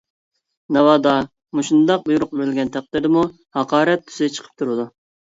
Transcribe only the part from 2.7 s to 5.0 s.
تەقدىردىمۇ ھاقارەت تۈسى چىقىپ تۇرىدۇ.